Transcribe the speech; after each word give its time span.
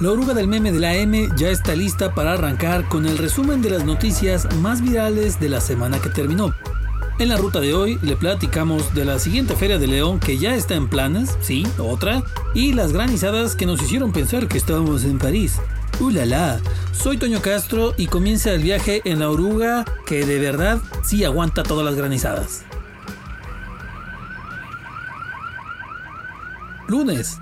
La 0.00 0.12
oruga 0.12 0.32
del 0.32 0.46
meme 0.46 0.70
de 0.70 0.78
la 0.78 0.94
M 0.94 1.28
ya 1.36 1.50
está 1.50 1.74
lista 1.74 2.14
para 2.14 2.34
arrancar 2.34 2.88
con 2.88 3.04
el 3.04 3.18
resumen 3.18 3.60
de 3.62 3.70
las 3.70 3.84
noticias 3.84 4.46
más 4.58 4.80
virales 4.80 5.40
de 5.40 5.48
la 5.48 5.60
semana 5.60 6.00
que 6.00 6.08
terminó. 6.08 6.54
En 7.18 7.28
la 7.28 7.36
ruta 7.36 7.58
de 7.58 7.74
hoy 7.74 7.98
le 8.02 8.14
platicamos 8.14 8.94
de 8.94 9.04
la 9.04 9.18
siguiente 9.18 9.56
Feria 9.56 9.76
de 9.76 9.88
León 9.88 10.20
que 10.20 10.38
ya 10.38 10.54
está 10.54 10.76
en 10.76 10.86
planes, 10.86 11.36
sí, 11.40 11.66
otra, 11.78 12.22
y 12.54 12.74
las 12.74 12.92
granizadas 12.92 13.56
que 13.56 13.66
nos 13.66 13.82
hicieron 13.82 14.12
pensar 14.12 14.46
que 14.46 14.56
estábamos 14.56 15.02
en 15.02 15.18
París. 15.18 15.56
¡Ulala! 15.98 16.60
Soy 16.92 17.18
Toño 17.18 17.42
Castro 17.42 17.92
y 17.96 18.06
comienza 18.06 18.52
el 18.52 18.62
viaje 18.62 19.02
en 19.04 19.18
la 19.18 19.30
oruga 19.30 19.84
que 20.06 20.24
de 20.24 20.38
verdad 20.38 20.78
sí 21.02 21.24
aguanta 21.24 21.64
todas 21.64 21.84
las 21.84 21.96
granizadas. 21.96 22.62
Lunes. 26.86 27.40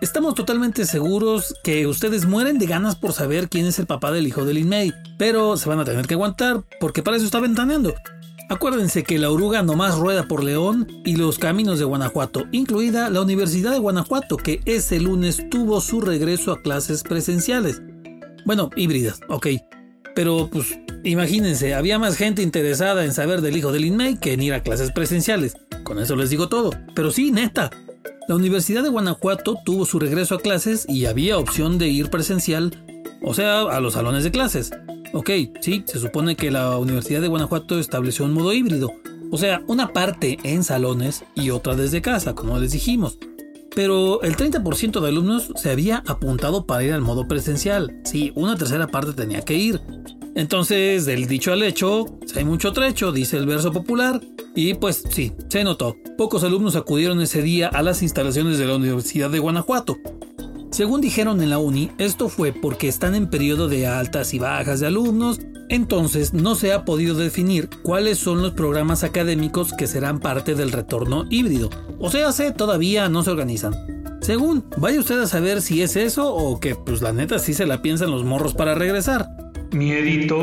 Estamos 0.00 0.36
totalmente 0.36 0.86
seguros 0.86 1.56
que 1.64 1.88
ustedes 1.88 2.24
mueren 2.24 2.58
de 2.60 2.66
ganas 2.66 2.94
por 2.94 3.12
saber 3.12 3.48
quién 3.48 3.66
es 3.66 3.80
el 3.80 3.86
papá 3.86 4.12
del 4.12 4.28
hijo 4.28 4.44
de 4.44 4.54
Lin 4.54 4.68
May, 4.68 4.94
pero 5.18 5.56
se 5.56 5.68
van 5.68 5.80
a 5.80 5.84
tener 5.84 6.06
que 6.06 6.14
aguantar 6.14 6.62
porque 6.78 7.02
para 7.02 7.16
eso 7.16 7.26
está 7.26 7.40
ventaneando. 7.40 7.94
Acuérdense 8.48 9.02
que 9.02 9.18
la 9.18 9.28
oruga 9.28 9.64
nomás 9.64 9.98
rueda 9.98 10.28
por 10.28 10.44
León 10.44 10.86
y 11.04 11.16
los 11.16 11.40
caminos 11.40 11.80
de 11.80 11.84
Guanajuato, 11.84 12.44
incluida 12.52 13.10
la 13.10 13.22
Universidad 13.22 13.72
de 13.72 13.80
Guanajuato, 13.80 14.36
que 14.36 14.60
ese 14.66 15.00
lunes 15.00 15.42
tuvo 15.50 15.80
su 15.80 16.00
regreso 16.00 16.52
a 16.52 16.62
clases 16.62 17.02
presenciales. 17.02 17.82
Bueno, 18.46 18.70
híbridas, 18.76 19.18
ok. 19.28 19.48
Pero 20.14 20.48
pues 20.48 20.78
imagínense, 21.02 21.74
había 21.74 21.98
más 21.98 22.16
gente 22.16 22.42
interesada 22.42 23.04
en 23.04 23.12
saber 23.12 23.40
del 23.40 23.56
hijo 23.56 23.72
de 23.72 23.80
Lin 23.80 23.96
May 23.96 24.16
que 24.16 24.32
en 24.32 24.42
ir 24.42 24.54
a 24.54 24.62
clases 24.62 24.92
presenciales. 24.92 25.54
Con 25.82 25.98
eso 25.98 26.14
les 26.14 26.30
digo 26.30 26.48
todo. 26.48 26.70
Pero 26.94 27.10
sí, 27.10 27.32
neta, 27.32 27.70
la 28.28 28.34
Universidad 28.34 28.82
de 28.82 28.90
Guanajuato 28.90 29.56
tuvo 29.64 29.86
su 29.86 29.98
regreso 29.98 30.34
a 30.34 30.40
clases 30.40 30.84
y 30.86 31.06
había 31.06 31.38
opción 31.38 31.78
de 31.78 31.88
ir 31.88 32.10
presencial, 32.10 32.84
o 33.22 33.32
sea, 33.32 33.62
a 33.62 33.80
los 33.80 33.94
salones 33.94 34.22
de 34.22 34.30
clases. 34.30 34.70
Ok, 35.14 35.30
sí, 35.62 35.82
se 35.86 35.98
supone 35.98 36.36
que 36.36 36.50
la 36.50 36.76
Universidad 36.76 37.22
de 37.22 37.28
Guanajuato 37.28 37.78
estableció 37.78 38.26
un 38.26 38.34
modo 38.34 38.52
híbrido, 38.52 38.92
o 39.30 39.38
sea, 39.38 39.62
una 39.66 39.94
parte 39.94 40.36
en 40.42 40.62
salones 40.62 41.24
y 41.34 41.48
otra 41.48 41.74
desde 41.74 42.02
casa, 42.02 42.34
como 42.34 42.58
les 42.58 42.72
dijimos. 42.72 43.18
Pero 43.74 44.20
el 44.20 44.36
30% 44.36 45.00
de 45.00 45.08
alumnos 45.08 45.50
se 45.56 45.70
había 45.70 46.02
apuntado 46.06 46.66
para 46.66 46.84
ir 46.84 46.92
al 46.92 47.00
modo 47.00 47.26
presencial. 47.28 47.98
Sí, 48.04 48.32
una 48.34 48.56
tercera 48.56 48.88
parte 48.88 49.14
tenía 49.14 49.40
que 49.40 49.54
ir. 49.54 49.80
Entonces, 50.34 51.06
del 51.06 51.28
dicho 51.28 51.50
al 51.50 51.62
hecho, 51.62 52.18
hay 52.36 52.44
mucho 52.44 52.74
trecho, 52.74 53.10
dice 53.10 53.38
el 53.38 53.46
verso 53.46 53.72
popular, 53.72 54.20
y 54.54 54.74
pues 54.74 55.04
sí, 55.10 55.32
se 55.48 55.64
notó. 55.64 55.96
Pocos 56.16 56.44
alumnos 56.44 56.76
acudieron 56.76 57.20
ese 57.20 57.42
día 57.42 57.68
a 57.68 57.82
las 57.82 58.02
instalaciones 58.02 58.58
de 58.58 58.66
la 58.66 58.76
Universidad 58.76 59.30
de 59.30 59.38
Guanajuato. 59.38 59.98
Según 60.70 61.00
dijeron 61.00 61.42
en 61.42 61.50
la 61.50 61.58
uni, 61.58 61.90
esto 61.98 62.28
fue 62.28 62.52
porque 62.52 62.88
están 62.88 63.14
en 63.14 63.30
periodo 63.30 63.68
de 63.68 63.86
altas 63.86 64.34
y 64.34 64.38
bajas 64.38 64.80
de 64.80 64.86
alumnos, 64.86 65.40
entonces 65.68 66.34
no 66.34 66.54
se 66.54 66.72
ha 66.72 66.84
podido 66.84 67.14
definir 67.14 67.68
cuáles 67.82 68.18
son 68.18 68.42
los 68.42 68.52
programas 68.52 69.02
académicos 69.02 69.72
que 69.72 69.86
serán 69.86 70.20
parte 70.20 70.54
del 70.54 70.72
retorno 70.72 71.24
híbrido. 71.30 71.70
O 71.98 72.10
sea, 72.10 72.32
se 72.32 72.52
todavía 72.52 73.08
no 73.08 73.22
se 73.22 73.30
organizan. 73.30 73.74
Según, 74.20 74.64
vaya 74.76 75.00
usted 75.00 75.20
a 75.20 75.26
saber 75.26 75.62
si 75.62 75.82
es 75.82 75.96
eso 75.96 76.34
o 76.34 76.60
que 76.60 76.74
pues 76.74 77.00
la 77.00 77.12
neta 77.12 77.38
sí 77.38 77.54
se 77.54 77.66
la 77.66 77.80
piensan 77.80 78.10
los 78.10 78.24
morros 78.24 78.54
para 78.54 78.74
regresar. 78.74 79.28
Miedito. 79.72 80.36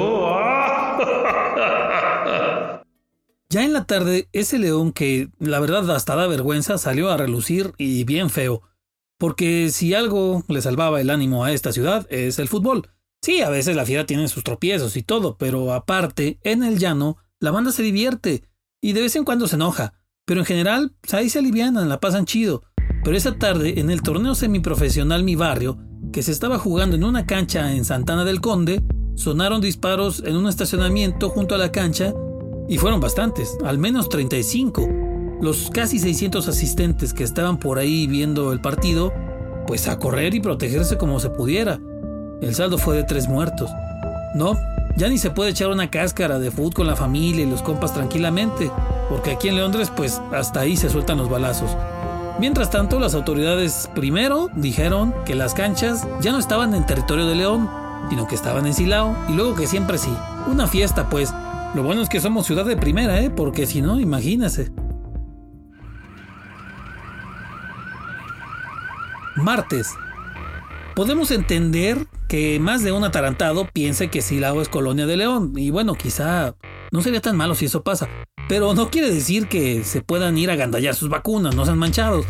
Ya 3.49 3.63
en 3.63 3.73
la 3.73 3.85
tarde, 3.85 4.27
ese 4.33 4.57
león 4.57 4.91
que 4.91 5.29
la 5.39 5.59
verdad 5.59 5.89
hasta 5.91 6.15
da 6.15 6.27
vergüenza 6.27 6.77
salió 6.77 7.11
a 7.11 7.17
relucir 7.17 7.73
y 7.77 8.03
bien 8.03 8.29
feo. 8.29 8.61
Porque 9.17 9.69
si 9.69 9.93
algo 9.93 10.43
le 10.47 10.61
salvaba 10.61 10.99
el 10.99 11.09
ánimo 11.09 11.43
a 11.43 11.51
esta 11.51 11.71
ciudad 11.71 12.07
es 12.09 12.39
el 12.39 12.47
fútbol. 12.47 12.89
Sí, 13.21 13.41
a 13.41 13.49
veces 13.49 13.75
la 13.75 13.85
fiera 13.85 14.05
tiene 14.05 14.27
sus 14.27 14.43
tropiezos 14.43 14.97
y 14.97 15.03
todo, 15.03 15.37
pero 15.37 15.73
aparte, 15.73 16.39
en 16.43 16.63
el 16.63 16.77
llano, 16.77 17.17
la 17.39 17.51
banda 17.51 17.71
se 17.71 17.83
divierte 17.83 18.43
y 18.81 18.93
de 18.93 19.01
vez 19.01 19.15
en 19.15 19.23
cuando 19.23 19.47
se 19.47 19.55
enoja. 19.55 19.93
Pero 20.25 20.41
en 20.41 20.45
general, 20.45 20.95
pues, 21.01 21.13
ahí 21.13 21.29
se 21.29 21.39
alivianan, 21.39 21.87
la 21.87 21.99
pasan 21.99 22.25
chido. 22.25 22.63
Pero 23.03 23.15
esa 23.15 23.37
tarde, 23.37 23.79
en 23.79 23.89
el 23.89 24.01
torneo 24.01 24.35
semiprofesional 24.35 25.23
Mi 25.23 25.35
Barrio, 25.35 25.79
que 26.11 26.23
se 26.23 26.31
estaba 26.31 26.57
jugando 26.57 26.95
en 26.95 27.03
una 27.03 27.25
cancha 27.25 27.73
en 27.73 27.85
Santana 27.85 28.25
del 28.25 28.41
Conde, 28.41 28.83
sonaron 29.15 29.61
disparos 29.61 30.23
en 30.25 30.35
un 30.35 30.47
estacionamiento 30.47 31.29
junto 31.29 31.55
a 31.55 31.57
la 31.57 31.71
cancha 31.71 32.13
y 32.67 32.77
fueron 32.77 32.99
bastantes, 32.99 33.57
al 33.63 33.77
menos 33.77 34.09
35. 34.09 34.87
Los 35.41 35.69
casi 35.69 35.99
600 35.99 36.47
asistentes 36.47 37.13
que 37.13 37.23
estaban 37.23 37.57
por 37.57 37.77
ahí 37.77 38.07
viendo 38.07 38.51
el 38.53 38.61
partido, 38.61 39.13
pues 39.67 39.87
a 39.87 39.99
correr 39.99 40.33
y 40.33 40.39
protegerse 40.39 40.97
como 40.97 41.19
se 41.19 41.29
pudiera. 41.29 41.79
El 42.41 42.55
saldo 42.55 42.77
fue 42.77 42.95
de 42.95 43.03
tres 43.03 43.27
muertos. 43.27 43.69
No, 44.33 44.53
ya 44.97 45.09
ni 45.09 45.17
se 45.17 45.29
puede 45.29 45.51
echar 45.51 45.69
una 45.69 45.89
cáscara 45.89 46.39
de 46.39 46.51
fútbol 46.51 46.73
con 46.73 46.87
la 46.87 46.95
familia 46.95 47.43
y 47.43 47.49
los 47.49 47.61
compas 47.61 47.93
tranquilamente, 47.93 48.71
porque 49.09 49.31
aquí 49.31 49.49
en 49.49 49.57
Londres 49.57 49.91
pues 49.95 50.21
hasta 50.33 50.61
ahí 50.61 50.77
se 50.77 50.89
sueltan 50.89 51.17
los 51.17 51.29
balazos. 51.29 51.69
Mientras 52.39 52.69
tanto, 52.69 52.99
las 52.99 53.13
autoridades 53.13 53.89
primero 53.95 54.49
dijeron 54.55 55.13
que 55.25 55.35
las 55.35 55.53
canchas 55.53 56.05
ya 56.19 56.33
no 56.33 56.39
estaban 56.39 56.75
en 56.75 56.85
territorio 56.85 57.27
de 57.27 57.35
León, 57.35 57.69
sino 58.09 58.27
que 58.27 58.35
estaban 58.35 58.65
en 58.65 58.73
Silao, 58.73 59.15
y 59.29 59.33
luego 59.33 59.55
que 59.55 59.67
siempre 59.67 59.97
sí. 59.97 60.13
Una 60.47 60.67
fiesta 60.67 61.09
pues, 61.09 61.33
lo 61.75 61.83
bueno 61.83 62.01
es 62.01 62.09
que 62.09 62.21
somos 62.21 62.45
ciudad 62.45 62.65
de 62.65 62.77
primera, 62.77 63.19
¿eh? 63.19 63.29
Porque 63.29 63.65
si 63.65 63.81
no, 63.81 63.99
imagínese. 63.99 64.71
Martes. 69.35 69.93
Podemos 70.95 71.31
entender 71.31 72.07
que 72.29 72.57
más 72.61 72.81
de 72.81 72.93
un 72.93 73.03
atarantado 73.03 73.67
piense 73.73 74.07
que 74.07 74.21
Silao 74.21 74.61
es 74.61 74.69
colonia 74.69 75.05
de 75.05 75.17
León. 75.17 75.51
Y 75.57 75.69
bueno, 75.69 75.95
quizá 75.95 76.55
no 76.91 77.01
sería 77.01 77.19
tan 77.19 77.35
malo 77.35 77.55
si 77.55 77.65
eso 77.65 77.83
pasa. 77.83 78.07
Pero 78.47 78.73
no 78.73 78.89
quiere 78.89 79.11
decir 79.11 79.49
que 79.49 79.83
se 79.83 80.01
puedan 80.01 80.37
ir 80.37 80.51
a 80.51 80.55
gandallar 80.55 80.95
sus 80.95 81.09
vacunas, 81.09 81.55
no 81.55 81.65
sean 81.65 81.77
manchados. 81.77 82.25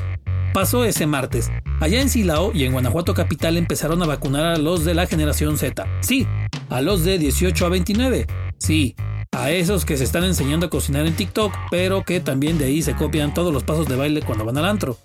Pasó 0.55 0.85
ese 0.85 1.05
martes. 1.05 1.51
Allá 1.79 2.01
en 2.01 2.09
Silao 2.09 2.51
y 2.51 2.63
en 2.63 2.71
Guanajuato 2.71 3.13
Capital 3.13 3.57
empezaron 3.57 4.01
a 4.01 4.07
vacunar 4.07 4.45
a 4.45 4.57
los 4.57 4.85
de 4.85 4.95
la 4.95 5.05
generación 5.05 5.57
Z. 5.57 5.85
Sí, 5.99 6.25
a 6.69 6.81
los 6.81 7.03
de 7.03 7.19
18 7.19 7.65
a 7.65 7.69
29. 7.69 8.25
Sí, 8.57 8.95
a 9.43 9.51
esos 9.51 9.85
que 9.85 9.97
se 9.97 10.03
están 10.03 10.23
enseñando 10.23 10.67
a 10.67 10.69
cocinar 10.69 11.05
en 11.05 11.15
TikTok, 11.15 11.53
pero 11.69 12.03
que 12.03 12.19
también 12.19 12.57
de 12.57 12.65
ahí 12.65 12.81
se 12.81 12.95
copian 12.95 13.33
todos 13.33 13.53
los 13.53 13.63
pasos 13.63 13.87
de 13.87 13.95
baile 13.95 14.21
cuando 14.21 14.45
van 14.45 14.57
al 14.57 14.65
antro. 14.65 14.97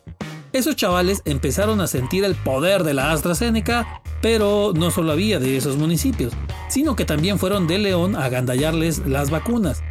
Esos 0.52 0.74
chavales 0.76 1.22
empezaron 1.24 1.80
a 1.80 1.86
sentir 1.86 2.24
el 2.24 2.34
poder 2.34 2.82
de 2.82 2.94
la 2.94 3.12
AstraZeneca, 3.12 4.02
pero 4.20 4.72
no 4.74 4.90
solo 4.90 5.12
había 5.12 5.38
de 5.38 5.56
esos 5.56 5.76
municipios, 5.76 6.32
sino 6.68 6.96
que 6.96 7.04
también 7.04 7.38
fueron 7.38 7.66
de 7.66 7.78
León 7.78 8.16
a 8.16 8.28
gandallarles 8.28 9.06
las 9.06 9.30
vacunas. 9.30 9.82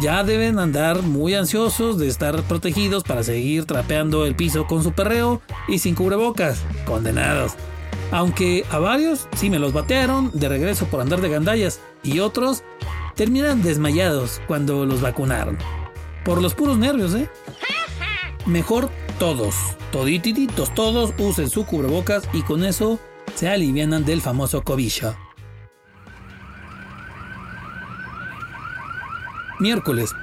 Ya 0.00 0.22
deben 0.22 0.58
andar 0.58 1.02
muy 1.02 1.34
ansiosos 1.34 1.98
de 1.98 2.08
estar 2.08 2.42
protegidos 2.44 3.02
para 3.02 3.22
seguir 3.22 3.64
trapeando 3.64 4.26
el 4.26 4.36
piso 4.36 4.66
con 4.66 4.82
su 4.82 4.92
perreo 4.92 5.42
y 5.66 5.78
sin 5.80 5.94
cubrebocas. 5.94 6.62
Condenados. 6.86 7.52
Aunque 8.10 8.64
a 8.70 8.78
varios 8.78 9.28
sí 9.36 9.50
me 9.50 9.58
los 9.58 9.72
batearon 9.72 10.30
de 10.32 10.48
regreso 10.48 10.86
por 10.86 11.00
andar 11.00 11.20
de 11.20 11.28
gandallas 11.28 11.80
y 12.02 12.20
otros 12.20 12.62
terminan 13.18 13.64
desmayados 13.64 14.40
cuando 14.46 14.86
los 14.86 15.00
vacunaron. 15.00 15.58
Por 16.24 16.40
los 16.40 16.54
puros 16.54 16.78
nervios, 16.78 17.16
¿eh? 17.16 17.28
Mejor 18.46 18.90
todos, 19.18 19.56
todititos, 19.90 20.72
todos 20.72 21.12
usen 21.18 21.50
su 21.50 21.66
cubrebocas 21.66 22.22
y 22.32 22.42
con 22.42 22.64
eso 22.64 23.00
se 23.34 23.48
alivianan 23.48 24.04
del 24.04 24.22
famoso 24.22 24.62
cobicho. 24.62 25.16
Miércoles. 29.58 30.14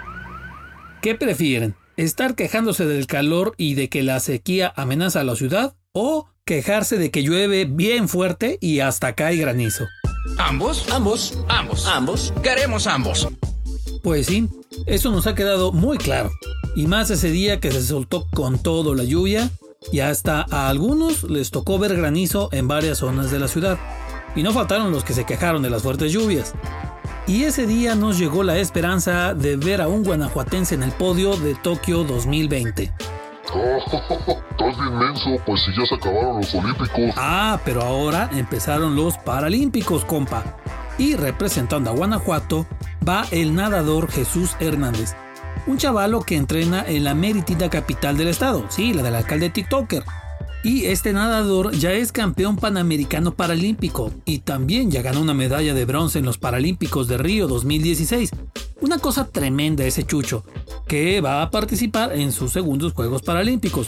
¿Qué 1.02 1.16
prefieren? 1.16 1.76
¿Estar 1.98 2.36
quejándose 2.36 2.86
del 2.86 3.08
calor 3.08 3.56
y 3.58 3.74
de 3.74 3.90
que 3.90 4.04
la 4.04 4.22
sequía 4.22 4.72
amenaza 4.74 5.20
a 5.20 5.26
la 5.26 5.36
ciudad? 5.36 5.76
¿O 5.92 6.30
quejarse 6.46 6.98
de 6.98 7.12
que 7.12 7.24
llueve 7.24 7.66
bien 7.66 8.08
fuerte 8.08 8.58
y 8.62 8.80
hasta 8.80 9.16
cae 9.16 9.36
granizo? 9.36 9.86
¿Ambos? 10.38 10.86
Ambos. 10.92 11.38
Ambos. 11.48 11.86
Ambos. 11.88 12.34
Queremos 12.44 12.88
ambos. 12.88 13.28
Pues 14.04 14.28
sí, 14.28 14.48
eso 14.86 15.12
nos 15.12 15.26
ha 15.28 15.36
quedado 15.36 15.72
muy 15.72 15.98
claro. 15.98 16.32
Y 16.76 16.88
más 16.88 17.10
ese 17.10 17.32
día 17.32 17.60
que 17.60 17.72
se 17.72 17.82
soltó 17.82 18.28
con 18.34 18.60
todo 18.60 18.94
la 18.94 19.04
lluvia 19.04 19.50
y 19.92 20.02
hasta 20.02 20.46
a 20.52 20.70
algunos 20.70 21.24
les 21.24 21.52
tocó 21.52 21.80
ver 21.80 21.96
granizo 21.96 22.50
en 22.52 22.68
varias 22.68 23.00
zonas 23.00 23.32
de 23.32 23.40
la 23.40 23.48
ciudad. 23.48 23.80
Y 24.36 24.44
no 24.44 24.52
faltaron 24.52 24.92
los 24.92 25.04
que 25.04 25.14
se 25.14 25.26
quejaron 25.26 25.62
de 25.64 25.70
las 25.70 25.84
fuertes 25.84 26.12
lluvias. 26.12 26.54
Y 27.28 27.44
ese 27.46 27.66
día 27.66 27.96
nos 27.96 28.20
llegó 28.20 28.44
la 28.44 28.60
esperanza 28.60 29.34
de 29.34 29.56
ver 29.56 29.82
a 29.82 29.88
un 29.88 30.04
guanajuatense 30.04 30.76
en 30.76 30.84
el 30.84 30.92
podio 30.92 31.36
de 31.38 31.56
Tokio 31.56 32.04
2020. 32.04 32.94
Ah, 37.18 37.60
pero 37.64 37.82
ahora 37.82 38.30
empezaron 38.34 38.96
los 38.96 39.18
Paralímpicos, 39.18 40.06
compa. 40.06 40.58
Y 40.98 41.16
representando 41.16 41.90
a 41.90 41.94
Guanajuato 41.94 42.66
va 43.08 43.26
el 43.32 43.54
nadador 43.54 44.10
Jesús 44.10 44.56
Hernández, 44.60 45.16
un 45.68 45.78
chavalo 45.78 46.22
que 46.22 46.36
entrena 46.36 46.84
en 46.88 47.04
la 47.04 47.14
meritita 47.14 47.70
capital 47.70 48.18
del 48.18 48.30
estado, 48.30 48.66
sí, 48.70 48.94
la 48.94 49.04
del 49.04 49.16
alcalde 49.16 49.50
TikToker. 49.50 50.04
Y 50.64 50.86
este 50.86 51.14
nadador 51.14 51.74
ya 51.74 51.92
es 51.92 52.12
campeón 52.12 52.56
panamericano 52.56 53.36
paralímpico 53.36 54.12
y 54.26 54.40
también 54.40 54.90
ya 54.90 55.04
ganó 55.04 55.22
una 55.22 55.36
medalla 55.36 55.76
de 55.76 55.86
bronce 55.86 56.18
en 56.18 56.26
los 56.26 56.40
Paralímpicos 56.40 57.08
de 57.08 57.20
Río 57.20 57.48
2016. 57.48 58.32
Una 58.82 59.00
cosa 59.00 59.26
tremenda 59.26 59.86
ese 59.86 60.04
Chucho, 60.04 60.44
que 60.88 61.22
va 61.22 61.42
a 61.42 61.50
participar 61.50 62.12
en 62.14 62.32
sus 62.32 62.52
segundos 62.52 62.94
Juegos 62.94 63.22
Paralímpicos. 63.22 63.88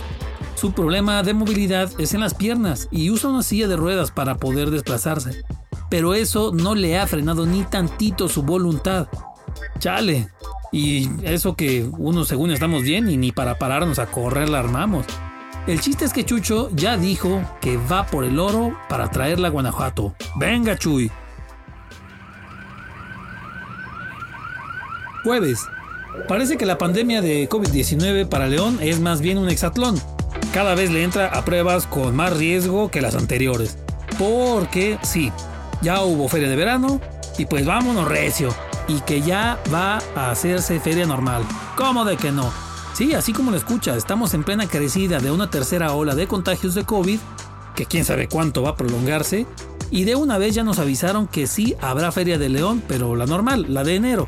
Su 0.56 0.72
problema 0.72 1.22
de 1.24 1.34
movilidad 1.34 1.92
es 2.00 2.14
en 2.14 2.22
las 2.22 2.34
piernas 2.34 2.88
y 2.90 3.12
usa 3.12 3.30
una 3.30 3.44
silla 3.44 3.68
de 3.68 3.76
ruedas 3.76 4.12
para 4.12 4.36
poder 4.36 4.72
desplazarse. 4.72 5.44
Pero 5.90 6.14
eso 6.14 6.52
no 6.54 6.74
le 6.74 6.98
ha 6.98 7.06
frenado 7.06 7.46
ni 7.46 7.64
tantito 7.64 8.30
su 8.30 8.44
voluntad. 8.44 9.08
Chale. 9.80 10.30
Y 10.72 11.10
eso 11.24 11.56
que 11.56 11.90
uno 11.98 12.26
según 12.26 12.52
estamos 12.52 12.84
bien 12.84 13.10
y 13.10 13.18
ni 13.18 13.32
para 13.32 13.58
pararnos 13.58 14.00
a 14.00 14.08
correr 14.08 14.50
la 14.50 14.60
armamos. 14.60 15.06
El 15.68 15.82
chiste 15.82 16.06
es 16.06 16.14
que 16.14 16.26
Chucho 16.26 16.70
ya 16.74 16.98
dijo 16.98 17.42
que 17.60 17.78
va 17.78 18.06
por 18.06 18.24
el 18.24 18.40
oro 18.40 18.78
para 18.88 19.12
traerla 19.12 19.50
a 19.50 19.52
Guanajuato. 19.52 20.16
Venga, 20.38 20.78
Chuy. 20.78 21.12
Jueves. 25.28 25.68
Parece 26.30 26.56
que 26.56 26.66
la 26.66 26.78
pandemia 26.78 27.22
de 27.22 27.50
COVID-19 27.50 28.30
para 28.30 28.48
León 28.48 28.80
es 28.82 29.02
más 29.02 29.20
bien 29.20 29.38
un 29.38 29.50
hexatlón. 29.50 30.00
Cada 30.54 30.74
vez 30.74 30.90
le 30.90 31.04
entra 31.04 31.28
a 31.28 31.44
pruebas 31.44 31.86
con 31.86 32.16
más 32.16 32.38
riesgo 32.38 32.90
que 32.90 33.02
las 33.02 33.14
anteriores. 33.14 33.78
Porque 34.18 34.98
sí, 35.02 35.34
ya 35.82 36.02
hubo 36.02 36.30
feria 36.30 36.48
de 36.48 36.56
verano 36.56 37.02
y 37.38 37.46
pues 37.46 37.66
vámonos 37.66 38.08
recio. 38.08 38.56
Y 38.88 39.02
que 39.02 39.20
ya 39.20 39.60
va 39.74 40.00
a 40.16 40.32
hacerse 40.32 40.80
feria 40.80 41.06
normal. 41.06 41.44
¿Cómo 41.76 42.06
de 42.06 42.16
que 42.16 42.32
no? 42.32 42.50
Sí, 42.94 43.14
así 43.14 43.34
como 43.34 43.52
lo 43.52 43.58
escucha, 43.58 43.98
estamos 43.98 44.34
en 44.34 44.46
plena 44.46 44.66
crecida 44.66 45.20
de 45.20 45.32
una 45.32 45.50
tercera 45.50 45.92
ola 45.92 46.16
de 46.16 46.28
contagios 46.28 46.74
de 46.74 46.86
COVID, 46.86 47.20
que 47.76 47.86
quién 47.86 48.06
sabe 48.06 48.30
cuánto 48.30 48.62
va 48.62 48.70
a 48.70 48.76
prolongarse, 48.78 49.46
y 49.92 50.06
de 50.06 50.16
una 50.16 50.38
vez 50.38 50.56
ya 50.56 50.64
nos 50.64 50.80
avisaron 50.80 51.28
que 51.28 51.48
sí 51.48 51.76
habrá 51.82 52.14
Feria 52.14 52.38
de 52.38 52.48
León, 52.48 52.82
pero 52.88 53.16
la 53.18 53.26
normal, 53.26 53.66
la 53.68 53.84
de 53.84 53.96
enero. 53.96 54.28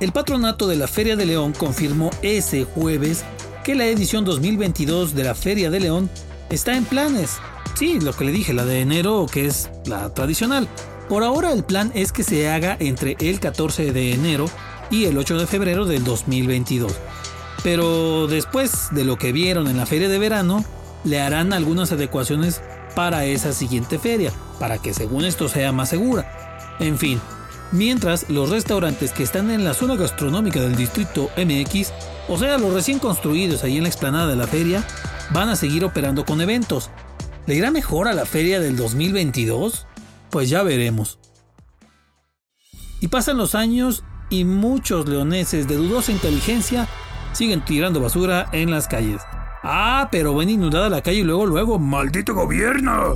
El 0.00 0.12
patronato 0.12 0.66
de 0.66 0.76
la 0.76 0.88
Feria 0.88 1.14
de 1.14 1.26
León 1.26 1.52
confirmó 1.52 2.08
ese 2.22 2.64
jueves 2.64 3.22
que 3.64 3.74
la 3.74 3.84
edición 3.84 4.24
2022 4.24 5.14
de 5.14 5.24
la 5.24 5.34
Feria 5.34 5.68
de 5.68 5.78
León 5.78 6.08
está 6.48 6.74
en 6.74 6.86
planes. 6.86 7.36
Sí, 7.74 8.00
lo 8.00 8.14
que 8.14 8.24
le 8.24 8.32
dije, 8.32 8.54
la 8.54 8.64
de 8.64 8.80
enero, 8.80 9.26
que 9.30 9.44
es 9.44 9.68
la 9.84 10.14
tradicional. 10.14 10.68
Por 11.10 11.22
ahora 11.22 11.52
el 11.52 11.64
plan 11.64 11.92
es 11.94 12.12
que 12.12 12.24
se 12.24 12.48
haga 12.48 12.78
entre 12.80 13.18
el 13.20 13.40
14 13.40 13.92
de 13.92 14.12
enero 14.14 14.46
y 14.90 15.04
el 15.04 15.18
8 15.18 15.38
de 15.38 15.46
febrero 15.46 15.84
del 15.84 16.02
2022. 16.02 16.92
Pero 17.62 18.26
después 18.26 18.88
de 18.92 19.04
lo 19.04 19.18
que 19.18 19.32
vieron 19.32 19.68
en 19.68 19.76
la 19.76 19.84
feria 19.84 20.08
de 20.08 20.18
verano, 20.18 20.64
le 21.04 21.20
harán 21.20 21.52
algunas 21.52 21.92
adecuaciones 21.92 22.62
para 22.94 23.26
esa 23.26 23.52
siguiente 23.52 23.98
feria, 23.98 24.32
para 24.58 24.78
que 24.78 24.94
según 24.94 25.26
esto 25.26 25.46
sea 25.50 25.72
más 25.72 25.90
segura. 25.90 26.76
En 26.80 26.96
fin, 26.96 27.20
mientras 27.72 28.28
los 28.28 28.50
restaurantes 28.50 29.12
que 29.12 29.22
están 29.22 29.50
en 29.50 29.64
la 29.64 29.74
zona 29.74 29.96
gastronómica 29.96 30.60
del 30.60 30.76
distrito 30.76 31.30
MX, 31.36 31.92
o 32.28 32.38
sea, 32.38 32.58
los 32.58 32.74
recién 32.74 32.98
construidos 32.98 33.64
ahí 33.64 33.76
en 33.76 33.84
la 33.84 33.88
explanada 33.88 34.28
de 34.28 34.36
la 34.36 34.46
feria, 34.46 34.84
van 35.32 35.48
a 35.48 35.56
seguir 35.56 35.84
operando 35.84 36.24
con 36.24 36.40
eventos. 36.40 36.90
¿Le 37.46 37.54
irá 37.54 37.70
mejor 37.70 38.08
a 38.08 38.12
la 38.12 38.26
feria 38.26 38.60
del 38.60 38.76
2022? 38.76 39.86
Pues 40.30 40.48
ya 40.48 40.62
veremos. 40.62 41.18
Y 43.00 43.08
pasan 43.08 43.38
los 43.38 43.54
años 43.54 44.04
y 44.28 44.44
muchos 44.44 45.08
leoneses 45.08 45.66
de 45.66 45.76
dudosa 45.76 46.12
inteligencia 46.12 46.86
siguen 47.32 47.64
tirando 47.64 48.00
basura 48.00 48.48
en 48.52 48.70
las 48.70 48.86
calles. 48.88 49.22
Ah, 49.62 50.08
pero 50.10 50.34
ven 50.34 50.50
inundada 50.50 50.88
la 50.88 51.02
calle 51.02 51.18
y 51.18 51.24
luego, 51.24 51.46
luego, 51.46 51.78
¡maldito 51.78 52.34
gobierno! 52.34 53.14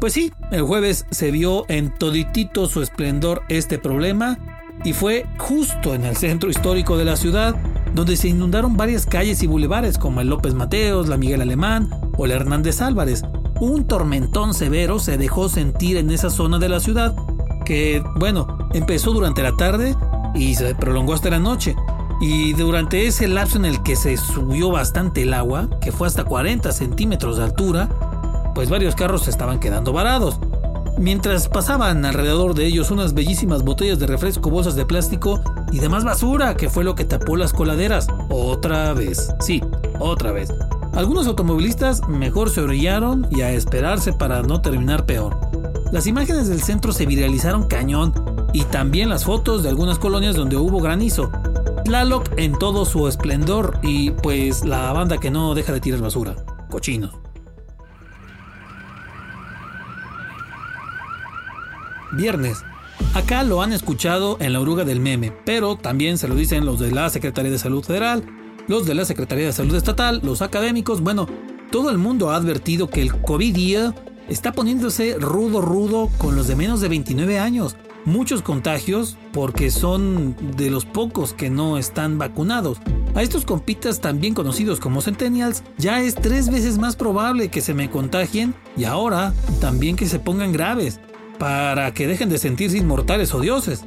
Pues 0.00 0.12
sí, 0.12 0.32
el 0.52 0.62
jueves 0.62 1.06
se 1.10 1.32
vio 1.32 1.64
en 1.68 1.92
toditito 1.92 2.66
su 2.68 2.82
esplendor 2.82 3.42
este 3.48 3.78
problema 3.78 4.38
y 4.84 4.92
fue 4.92 5.26
justo 5.38 5.92
en 5.92 6.04
el 6.04 6.16
centro 6.16 6.50
histórico 6.50 6.96
de 6.96 7.04
la 7.04 7.16
ciudad 7.16 7.56
donde 7.94 8.16
se 8.16 8.28
inundaron 8.28 8.76
varias 8.76 9.06
calles 9.06 9.42
y 9.42 9.48
bulevares 9.48 9.98
como 9.98 10.20
el 10.20 10.28
López 10.28 10.54
Mateos, 10.54 11.08
la 11.08 11.16
Miguel 11.16 11.40
Alemán 11.40 11.90
o 12.16 12.28
la 12.28 12.34
Hernández 12.34 12.80
Álvarez. 12.80 13.24
Un 13.60 13.88
tormentón 13.88 14.54
severo 14.54 15.00
se 15.00 15.18
dejó 15.18 15.48
sentir 15.48 15.96
en 15.96 16.10
esa 16.10 16.30
zona 16.30 16.60
de 16.60 16.68
la 16.68 16.78
ciudad 16.78 17.16
que, 17.64 18.00
bueno, 18.16 18.68
empezó 18.74 19.12
durante 19.12 19.42
la 19.42 19.56
tarde 19.56 19.96
y 20.32 20.54
se 20.54 20.76
prolongó 20.76 21.14
hasta 21.14 21.30
la 21.30 21.40
noche. 21.40 21.74
Y 22.20 22.52
durante 22.52 23.06
ese 23.06 23.26
lapso 23.26 23.58
en 23.58 23.64
el 23.64 23.82
que 23.82 23.96
se 23.96 24.16
subió 24.16 24.70
bastante 24.70 25.22
el 25.22 25.34
agua, 25.34 25.68
que 25.80 25.90
fue 25.90 26.06
hasta 26.06 26.22
40 26.24 26.70
centímetros 26.70 27.36
de 27.36 27.44
altura, 27.44 27.88
pues 28.58 28.70
varios 28.70 28.96
carros 28.96 29.22
se 29.22 29.30
estaban 29.30 29.60
quedando 29.60 29.92
varados. 29.92 30.40
Mientras 30.98 31.48
pasaban 31.48 32.04
alrededor 32.04 32.56
de 32.56 32.66
ellos 32.66 32.90
unas 32.90 33.14
bellísimas 33.14 33.62
botellas 33.62 34.00
de 34.00 34.08
refresco, 34.08 34.50
bolsas 34.50 34.74
de 34.74 34.84
plástico 34.84 35.40
y 35.70 35.78
demás 35.78 36.02
basura, 36.02 36.56
que 36.56 36.68
fue 36.68 36.82
lo 36.82 36.96
que 36.96 37.04
tapó 37.04 37.36
las 37.36 37.52
coladeras. 37.52 38.08
Otra 38.30 38.94
vez, 38.94 39.32
sí, 39.38 39.62
otra 40.00 40.32
vez. 40.32 40.52
Algunos 40.92 41.28
automovilistas 41.28 42.08
mejor 42.08 42.50
se 42.50 42.60
orillaron 42.60 43.28
y 43.30 43.42
a 43.42 43.52
esperarse 43.52 44.12
para 44.12 44.42
no 44.42 44.60
terminar 44.60 45.06
peor. 45.06 45.38
Las 45.92 46.08
imágenes 46.08 46.48
del 46.48 46.60
centro 46.60 46.90
se 46.90 47.06
viralizaron 47.06 47.68
cañón 47.68 48.12
y 48.52 48.64
también 48.64 49.08
las 49.08 49.24
fotos 49.24 49.62
de 49.62 49.68
algunas 49.68 50.00
colonias 50.00 50.34
donde 50.34 50.56
hubo 50.56 50.80
granizo, 50.80 51.30
Tlaloc 51.84 52.28
en 52.36 52.58
todo 52.58 52.84
su 52.84 53.06
esplendor 53.06 53.78
y 53.84 54.10
pues 54.10 54.64
la 54.64 54.92
banda 54.92 55.18
que 55.18 55.30
no 55.30 55.54
deja 55.54 55.72
de 55.72 55.80
tirar 55.80 56.00
basura. 56.00 56.34
Cochinos. 56.68 57.27
Viernes. 62.18 62.64
Acá 63.14 63.44
lo 63.44 63.62
han 63.62 63.72
escuchado 63.72 64.36
en 64.40 64.52
la 64.52 64.60
oruga 64.60 64.84
del 64.84 64.98
meme, 64.98 65.32
pero 65.44 65.76
también 65.76 66.18
se 66.18 66.26
lo 66.26 66.34
dicen 66.34 66.66
los 66.66 66.80
de 66.80 66.90
la 66.90 67.08
Secretaría 67.10 67.52
de 67.52 67.58
Salud 67.58 67.84
Federal, 67.84 68.24
los 68.66 68.86
de 68.86 68.94
la 68.96 69.04
Secretaría 69.04 69.46
de 69.46 69.52
Salud 69.52 69.76
Estatal, 69.76 70.20
los 70.24 70.42
académicos, 70.42 71.00
bueno, 71.00 71.28
todo 71.70 71.90
el 71.90 71.98
mundo 71.98 72.30
ha 72.30 72.36
advertido 72.36 72.90
que 72.90 73.02
el 73.02 73.14
COVID 73.22 73.54
día 73.54 73.94
está 74.28 74.50
poniéndose 74.50 75.16
rudo 75.18 75.60
rudo 75.60 76.10
con 76.18 76.34
los 76.34 76.48
de 76.48 76.56
menos 76.56 76.80
de 76.80 76.88
29 76.88 77.38
años 77.38 77.76
muchos 78.08 78.42
contagios 78.42 79.16
porque 79.32 79.70
son 79.70 80.34
de 80.56 80.70
los 80.70 80.84
pocos 80.84 81.34
que 81.34 81.50
no 81.50 81.78
están 81.78 82.18
vacunados. 82.18 82.78
A 83.14 83.22
estos 83.22 83.44
compitas 83.44 84.00
también 84.00 84.34
conocidos 84.34 84.80
como 84.80 85.02
centennials 85.02 85.62
ya 85.76 86.00
es 86.00 86.14
tres 86.14 86.50
veces 86.50 86.78
más 86.78 86.96
probable 86.96 87.48
que 87.48 87.60
se 87.60 87.74
me 87.74 87.90
contagien 87.90 88.54
y 88.76 88.84
ahora 88.84 89.34
también 89.60 89.96
que 89.96 90.06
se 90.06 90.18
pongan 90.18 90.52
graves 90.52 91.00
para 91.38 91.92
que 91.94 92.06
dejen 92.06 92.28
de 92.28 92.38
sentirse 92.38 92.78
inmortales 92.78 93.32
o 93.34 93.40
dioses. 93.40 93.84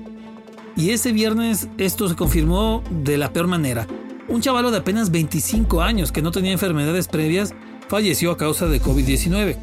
Y 0.75 0.91
ese 0.91 1.12
viernes 1.12 1.67
esto 1.77 2.08
se 2.08 2.15
confirmó 2.15 2.84
de 2.89 3.17
la 3.17 3.34
peor 3.34 3.48
manera. 3.48 3.88
Un 4.27 4.41
chavalo 4.41 4.72
de 4.72 4.77
apenas 4.77 5.12
25 5.12 5.81
años 5.81 6.12
que 6.12 6.22
no 6.22 6.31
tenía 6.31 6.53
enfermedades 6.53 7.08
previas 7.08 7.53
falleció 7.89 8.31
a 8.31 8.38
causa 8.38 8.67
de 8.67 8.81
COVID-19. 8.81 9.58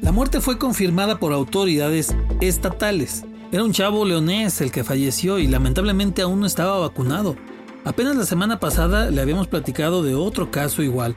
La 0.00 0.12
muerte 0.12 0.40
fue 0.40 0.58
confirmada 0.58 1.18
por 1.18 1.32
autoridades 1.32 2.14
estatales. 2.40 3.24
Era 3.52 3.64
un 3.64 3.72
chavo 3.72 4.04
leonés 4.04 4.60
el 4.60 4.72
que 4.72 4.84
falleció 4.84 5.38
y 5.38 5.46
lamentablemente 5.46 6.22
aún 6.22 6.40
no 6.40 6.46
estaba 6.46 6.78
vacunado. 6.78 7.36
Apenas 7.84 8.16
la 8.16 8.24
semana 8.24 8.58
pasada 8.58 9.10
le 9.10 9.20
habíamos 9.20 9.46
platicado 9.46 10.02
de 10.02 10.14
otro 10.14 10.50
caso 10.50 10.82
igual. 10.82 11.14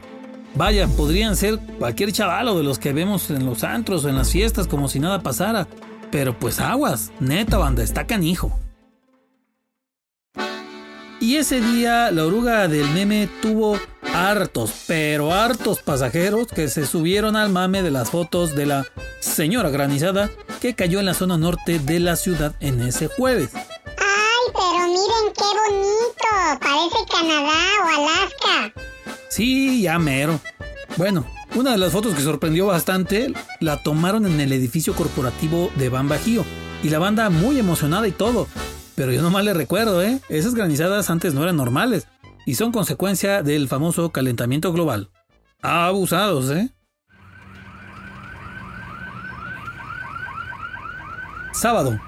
Vaya, 0.55 0.87
podrían 0.87 1.35
ser 1.35 1.59
cualquier 1.79 2.11
chavalo 2.11 2.57
de 2.57 2.63
los 2.63 2.79
que 2.79 2.91
vemos 2.91 3.29
en 3.29 3.45
los 3.45 3.63
antros 3.63 4.03
o 4.03 4.09
en 4.09 4.15
las 4.15 4.31
fiestas 4.31 4.67
como 4.67 4.89
si 4.89 4.99
nada 4.99 5.23
pasara. 5.23 5.67
Pero 6.11 6.37
pues 6.37 6.59
aguas, 6.59 7.11
neta 7.19 7.57
banda, 7.57 7.83
está 7.83 8.07
canijo. 8.07 8.57
Y 11.19 11.37
ese 11.37 11.61
día 11.61 12.11
la 12.11 12.25
oruga 12.25 12.67
del 12.67 12.87
meme 12.91 13.27
tuvo 13.41 13.79
hartos, 14.13 14.71
pero 14.85 15.33
hartos 15.33 15.79
pasajeros 15.81 16.47
que 16.47 16.67
se 16.67 16.85
subieron 16.85 17.35
al 17.35 17.49
mame 17.49 17.81
de 17.81 17.89
las 17.89 18.11
fotos 18.11 18.55
de 18.55 18.67
la 18.67 18.85
señora 19.19 19.69
granizada 19.69 20.29
que 20.61 20.75
cayó 20.75 20.99
en 20.99 21.07
la 21.07 21.15
zona 21.15 21.37
norte 21.37 21.79
de 21.79 21.99
la 21.99 22.15
ciudad 22.15 22.55
en 22.59 22.81
ese 22.81 23.07
jueves. 23.07 23.49
¡Ay, 23.53 24.53
pero 24.53 24.87
miren 24.87 25.33
qué 25.35 25.43
bonito! 25.59 26.59
Parece 26.61 27.05
Canadá 27.11 27.63
o 27.83 27.87
Alaska. 27.87 28.81
Sí, 29.29 29.81
ya 29.81 29.97
mero. 29.97 30.39
Bueno, 30.97 31.25
una 31.57 31.71
de 31.71 31.79
las 31.79 31.91
fotos 31.91 32.13
que 32.13 32.21
sorprendió 32.21 32.67
bastante 32.67 33.33
la 33.59 33.81
tomaron 33.81 34.27
en 34.27 34.39
el 34.39 34.51
edificio 34.51 34.93
corporativo 34.93 35.71
de 35.75 35.89
Bajío. 35.89 36.45
Y 36.83 36.89
la 36.89 36.99
banda 36.99 37.31
muy 37.31 37.57
emocionada 37.57 38.07
y 38.07 38.11
todo. 38.11 38.47
Pero 38.93 39.11
yo 39.11 39.23
nomás 39.23 39.43
le 39.43 39.55
recuerdo, 39.55 40.03
¿eh? 40.03 40.19
Esas 40.29 40.53
granizadas 40.53 41.09
antes 41.09 41.33
no 41.33 41.41
eran 41.41 41.57
normales. 41.57 42.07
Y 42.45 42.55
son 42.55 42.71
consecuencia 42.71 43.41
del 43.41 43.67
famoso 43.67 44.11
calentamiento 44.11 44.71
global. 44.71 45.09
Abusados, 45.63 46.51
¿eh? 46.51 46.69
Sábado. 51.53 51.99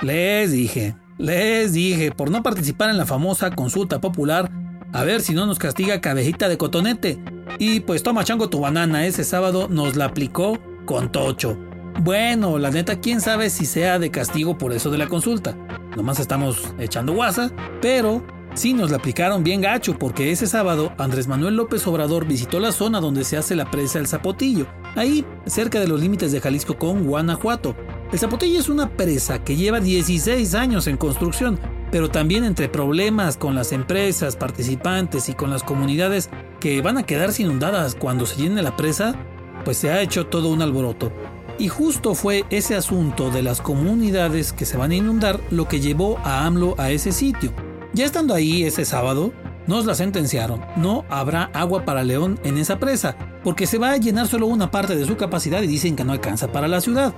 Les 0.00 0.50
dije, 0.50 0.96
les 1.16 1.72
dije, 1.72 2.10
por 2.10 2.30
no 2.30 2.42
participar 2.42 2.90
en 2.90 2.98
la 2.98 3.06
famosa 3.06 3.50
consulta 3.52 4.00
popular, 4.00 4.50
a 4.92 5.04
ver 5.04 5.20
si 5.20 5.34
no 5.34 5.46
nos 5.46 5.60
castiga 5.60 6.00
cabejita 6.00 6.48
de 6.48 6.58
cotonete. 6.58 7.22
Y 7.60 7.80
pues 7.80 8.02
toma 8.02 8.24
chango 8.24 8.48
tu 8.48 8.58
banana, 8.58 9.04
ese 9.04 9.22
sábado 9.22 9.68
nos 9.68 9.94
la 9.94 10.06
aplicó 10.06 10.58
con 10.86 11.12
tocho. 11.12 11.58
Bueno, 12.00 12.56
la 12.56 12.70
neta, 12.70 13.00
quién 13.00 13.20
sabe 13.20 13.50
si 13.50 13.66
sea 13.66 13.98
de 13.98 14.10
castigo 14.10 14.56
por 14.56 14.72
eso 14.72 14.90
de 14.90 14.96
la 14.96 15.08
consulta. 15.08 15.54
Nomás 15.94 16.20
estamos 16.20 16.72
echando 16.78 17.12
guasa, 17.12 17.52
pero 17.82 18.24
sí 18.54 18.72
nos 18.72 18.90
la 18.90 18.96
aplicaron 18.96 19.44
bien 19.44 19.60
gacho 19.60 19.98
porque 19.98 20.32
ese 20.32 20.46
sábado 20.46 20.94
Andrés 20.96 21.28
Manuel 21.28 21.56
López 21.56 21.86
Obrador 21.86 22.26
visitó 22.26 22.60
la 22.60 22.72
zona 22.72 22.98
donde 22.98 23.24
se 23.24 23.36
hace 23.36 23.54
la 23.54 23.70
presa 23.70 23.98
El 23.98 24.08
Zapotillo, 24.08 24.66
ahí 24.96 25.26
cerca 25.44 25.80
de 25.80 25.86
los 25.86 26.00
límites 26.00 26.32
de 26.32 26.40
Jalisco 26.40 26.78
con 26.78 27.04
Guanajuato. 27.04 27.76
El 28.10 28.18
Zapotillo 28.18 28.58
es 28.58 28.70
una 28.70 28.88
presa 28.88 29.44
que 29.44 29.56
lleva 29.56 29.80
16 29.80 30.54
años 30.54 30.86
en 30.86 30.96
construcción, 30.96 31.60
pero 31.92 32.08
también 32.08 32.44
entre 32.44 32.70
problemas 32.70 33.36
con 33.36 33.54
las 33.54 33.72
empresas, 33.72 34.36
participantes 34.36 35.28
y 35.28 35.34
con 35.34 35.50
las 35.50 35.62
comunidades 35.62 36.30
que 36.60 36.80
van 36.82 36.98
a 36.98 37.02
quedarse 37.04 37.42
inundadas 37.42 37.94
cuando 37.94 38.26
se 38.26 38.40
llene 38.40 38.62
la 38.62 38.76
presa, 38.76 39.16
pues 39.64 39.78
se 39.78 39.90
ha 39.90 40.02
hecho 40.02 40.26
todo 40.26 40.50
un 40.50 40.62
alboroto. 40.62 41.10
Y 41.58 41.68
justo 41.68 42.14
fue 42.14 42.44
ese 42.50 42.76
asunto 42.76 43.30
de 43.30 43.42
las 43.42 43.60
comunidades 43.60 44.52
que 44.52 44.64
se 44.64 44.76
van 44.76 44.92
a 44.92 44.94
inundar 44.94 45.40
lo 45.50 45.68
que 45.68 45.80
llevó 45.80 46.18
a 46.24 46.46
AMLO 46.46 46.74
a 46.78 46.90
ese 46.90 47.12
sitio. 47.12 47.52
Ya 47.92 48.04
estando 48.04 48.34
ahí 48.34 48.62
ese 48.64 48.84
sábado, 48.84 49.32
nos 49.66 49.84
la 49.84 49.94
sentenciaron. 49.94 50.62
No 50.76 51.04
habrá 51.10 51.50
agua 51.52 51.84
para 51.84 52.04
León 52.04 52.38
en 52.44 52.56
esa 52.56 52.78
presa, 52.78 53.16
porque 53.44 53.66
se 53.66 53.78
va 53.78 53.90
a 53.90 53.96
llenar 53.96 54.26
solo 54.26 54.46
una 54.46 54.70
parte 54.70 54.96
de 54.96 55.04
su 55.04 55.16
capacidad 55.16 55.62
y 55.62 55.66
dicen 55.66 55.96
que 55.96 56.04
no 56.04 56.12
alcanza 56.12 56.50
para 56.50 56.68
la 56.68 56.80
ciudad. 56.80 57.14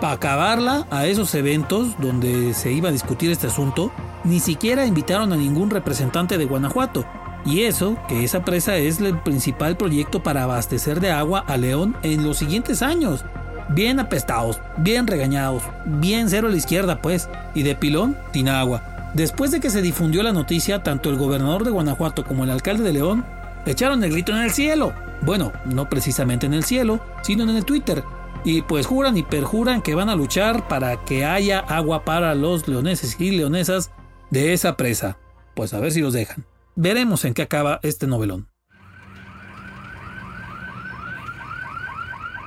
Para 0.00 0.14
acabarla, 0.14 0.86
a 0.90 1.06
esos 1.06 1.34
eventos 1.34 1.94
donde 2.00 2.52
se 2.54 2.72
iba 2.72 2.88
a 2.88 2.92
discutir 2.92 3.30
este 3.30 3.46
asunto, 3.46 3.92
ni 4.24 4.40
siquiera 4.40 4.86
invitaron 4.86 5.32
a 5.32 5.36
ningún 5.36 5.70
representante 5.70 6.36
de 6.36 6.46
Guanajuato. 6.46 7.04
Y 7.44 7.62
eso, 7.62 7.96
que 8.08 8.24
esa 8.24 8.44
presa 8.44 8.76
es 8.76 9.00
el 9.00 9.18
principal 9.20 9.76
proyecto 9.76 10.22
para 10.22 10.44
abastecer 10.44 11.00
de 11.00 11.10
agua 11.10 11.44
a 11.46 11.56
León 11.56 11.96
en 12.02 12.24
los 12.24 12.38
siguientes 12.38 12.82
años 12.82 13.24
bien 13.68 14.00
apestados, 14.00 14.60
bien 14.76 15.06
regañados, 15.06 15.62
bien 15.86 16.28
cero 16.28 16.48
a 16.48 16.50
la 16.50 16.56
izquierda 16.56 17.00
pues, 17.00 17.28
y 17.54 17.62
de 17.62 17.74
pilón, 17.74 18.16
sin 18.32 18.48
agua. 18.48 19.10
Después 19.14 19.50
de 19.50 19.60
que 19.60 19.70
se 19.70 19.82
difundió 19.82 20.22
la 20.22 20.32
noticia, 20.32 20.82
tanto 20.82 21.10
el 21.10 21.16
gobernador 21.16 21.64
de 21.64 21.70
Guanajuato 21.70 22.24
como 22.24 22.44
el 22.44 22.50
alcalde 22.50 22.82
de 22.82 22.92
León 22.92 23.24
echaron 23.64 24.02
el 24.02 24.10
grito 24.10 24.32
en 24.32 24.42
el 24.42 24.50
cielo. 24.50 24.92
Bueno, 25.22 25.52
no 25.64 25.88
precisamente 25.88 26.46
en 26.46 26.54
el 26.54 26.64
cielo, 26.64 27.00
sino 27.22 27.44
en 27.44 27.50
el 27.50 27.64
Twitter. 27.64 28.02
Y 28.44 28.62
pues 28.62 28.86
juran 28.86 29.16
y 29.16 29.22
perjuran 29.22 29.80
que 29.80 29.94
van 29.94 30.10
a 30.10 30.16
luchar 30.16 30.68
para 30.68 31.04
que 31.04 31.24
haya 31.24 31.60
agua 31.60 32.04
para 32.04 32.34
los 32.34 32.68
leoneses 32.68 33.18
y 33.18 33.30
leonesas 33.30 33.90
de 34.30 34.52
esa 34.52 34.76
presa. 34.76 35.16
Pues 35.54 35.72
a 35.72 35.80
ver 35.80 35.92
si 35.92 36.00
los 36.00 36.12
dejan. 36.12 36.44
Veremos 36.76 37.24
en 37.24 37.34
qué 37.34 37.42
acaba 37.42 37.78
este 37.82 38.06
novelón. 38.06 38.48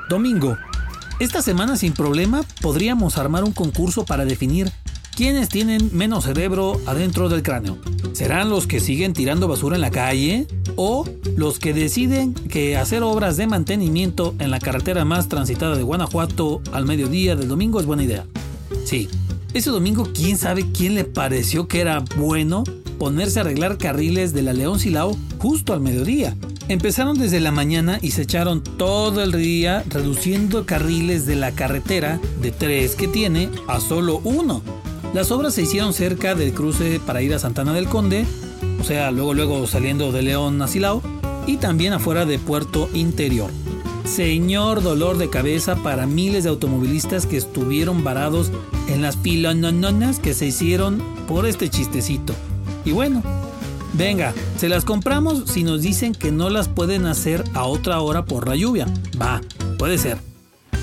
Domingo, 0.10 0.58
esta 1.20 1.42
semana 1.42 1.78
sin 1.78 1.94
problema 1.94 2.44
podríamos 2.62 3.18
armar 3.18 3.44
un 3.44 3.52
concurso 3.54 4.06
para 4.06 4.26
definir 4.26 4.72
quiénes 5.16 5.50
tienen 5.50 5.90
menos 5.94 6.26
cerebro 6.26 6.80
adentro 6.86 7.30
del 7.30 7.42
cráneo. 7.42 7.78
¿Serán 8.14 8.50
los 8.50 8.68
que 8.68 8.80
siguen 8.80 9.14
tirando 9.14 9.48
basura 9.48 9.76
en 9.76 9.82
la 9.82 9.92
calle? 9.92 10.48
¿O 10.76 11.06
los 11.36 11.60
que 11.60 11.74
deciden 11.74 12.34
que 12.34 12.78
hacer 12.78 13.04
obras 13.04 13.38
de 13.38 13.48
mantenimiento 13.48 14.36
en 14.40 14.52
la 14.52 14.60
carretera 14.60 15.06
más 15.06 15.30
transitada 15.30 15.76
de 15.76 15.84
Guanajuato 15.84 16.62
al 16.72 16.86
mediodía 16.86 17.36
del 17.36 17.48
domingo 17.48 17.80
es 17.80 17.86
buena 17.86 18.04
idea? 18.04 18.26
Sí, 18.86 19.10
ese 19.54 19.70
domingo 19.70 20.10
quién 20.14 20.38
sabe 20.38 20.72
quién 20.72 20.96
le 20.96 21.04
pareció 21.04 21.68
que 21.68 21.82
era 21.82 22.04
bueno 22.18 22.64
ponerse 22.98 23.40
a 23.40 23.42
arreglar 23.42 23.78
carriles 23.78 24.34
de 24.34 24.42
la 24.42 24.54
León 24.54 24.80
Silao 24.80 25.18
justo 25.40 25.74
al 25.74 25.82
mediodía. 25.82 26.36
Empezaron 26.68 27.18
desde 27.18 27.40
la 27.40 27.52
mañana 27.52 28.00
y 28.02 28.12
se 28.12 28.24
echaron 28.24 28.62
todo 28.62 29.24
el 29.24 29.32
día 29.32 29.84
reduciendo 29.90 30.66
carriles 30.66 31.26
de 31.26 31.36
la 31.36 31.52
carretera 31.52 32.20
de 32.42 32.52
tres 32.52 32.96
que 32.96 33.08
tiene 33.08 33.50
a 33.68 33.80
solo 33.80 34.20
uno. 34.24 34.62
Las 35.14 35.32
obras 35.32 35.54
se 35.54 35.62
hicieron 35.62 35.94
cerca 35.94 36.36
del 36.36 36.54
cruce 36.54 37.00
para 37.06 37.22
ir 37.22 37.34
a 37.34 37.40
Santana 37.40 37.74
del 37.74 37.88
Conde, 37.88 38.26
o 38.82 38.84
sea, 38.84 39.12
luego 39.12 39.34
luego 39.34 39.66
saliendo 39.66 40.12
de 40.12 40.22
León 40.22 40.62
a 40.62 40.68
Silao, 40.68 41.02
y 41.46 41.58
también 41.58 41.94
afuera 41.94 42.26
de 42.26 42.38
Puerto 42.38 42.90
Interior. 42.94 43.50
Señor 44.04 44.84
dolor 44.84 45.18
de 45.18 45.30
cabeza 45.30 45.76
para 45.78 46.06
miles 46.06 46.44
de 46.44 46.50
automovilistas 46.50 47.26
que 47.26 47.38
estuvieron 47.38 48.04
varados 48.04 48.52
en 48.90 49.02
las 49.02 49.18
pilonononas 49.18 50.20
que 50.20 50.34
se 50.34 50.48
hicieron 50.48 51.02
por 51.28 51.46
este 51.46 51.70
chistecito. 51.70 52.34
Y 52.88 52.94
bueno, 52.94 53.22
Venga, 53.94 54.34
se 54.58 54.70
las 54.70 54.86
compramos 54.86 55.44
si 55.48 55.64
nos 55.64 55.82
dicen 55.82 56.14
que 56.14 56.32
no 56.32 56.50
las 56.50 56.68
pueden 56.68 57.08
hacer 57.08 57.44
a 57.56 57.64
otra 57.64 58.00
hora 58.00 58.26
por 58.26 58.48
la 58.48 58.56
lluvia. 58.56 58.86
Va, 59.20 59.42
puede 59.80 59.98
ser. 59.98 60.20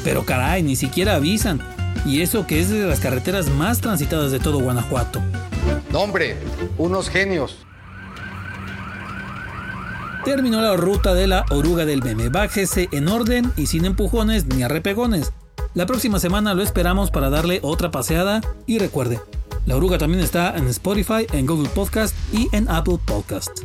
Pero 0.03 0.27
caray, 0.27 0.63
ni 0.65 0.75
siquiera 0.75 1.15
avisan. 1.15 1.61
Y 2.05 2.23
eso 2.23 2.47
que 2.47 2.61
es 2.61 2.71
de 2.71 2.85
las 2.87 2.99
carreteras 2.99 3.49
más 3.51 3.81
transitadas 3.81 4.33
de 4.33 4.41
todo 4.41 4.59
Guanajuato. 4.59 5.23
hombre, 5.93 6.37
unos 6.77 7.09
genios. 7.09 7.57
Terminó 10.25 10.61
la 10.61 10.75
ruta 10.77 11.15
de 11.15 11.29
la 11.29 11.47
oruga 11.51 11.87
del 11.87 12.03
meme. 12.03 12.31
Bájese 12.31 12.89
en 12.91 13.09
orden 13.09 13.53
y 13.57 13.67
sin 13.67 13.85
empujones 13.85 14.47
ni 14.47 14.63
arrepegones. 14.63 15.33
La 15.75 15.87
próxima 15.87 16.19
semana 16.19 16.53
lo 16.55 16.63
esperamos 16.63 17.11
para 17.11 17.31
darle 17.31 17.61
otra 17.63 17.91
paseada 17.91 18.41
y 18.67 18.79
recuerde, 18.79 19.21
la 19.67 19.77
oruga 19.77 19.99
también 19.99 20.23
está 20.23 20.57
en 20.57 20.69
Spotify, 20.69 21.27
en 21.33 21.47
Google 21.47 21.69
Podcast 21.69 22.15
y 22.33 22.49
en 22.53 22.69
Apple 22.69 22.99
Podcast. 23.05 23.63